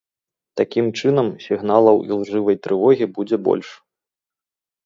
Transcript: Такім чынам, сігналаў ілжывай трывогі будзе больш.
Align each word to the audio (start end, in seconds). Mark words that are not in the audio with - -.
Такім 0.59 0.85
чынам, 1.01 1.27
сігналаў 1.45 1.97
ілжывай 2.13 2.55
трывогі 2.65 3.05
будзе 3.19 3.37
больш. 3.49 3.69